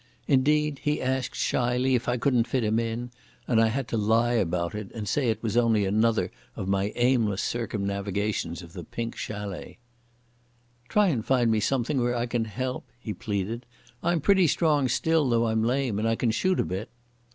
[0.27, 3.11] Indeed he asked shyly if I couldn't fit him in,
[3.47, 6.91] and I had to lie about it and say it was only another of my
[6.95, 9.77] aimless circumnavigations of the Pink Chalet.
[10.89, 13.67] "Try and find something where I can help," he pleaded.
[14.01, 16.89] "I'm pretty strong still, though I'm lame, and I can shoot a bit."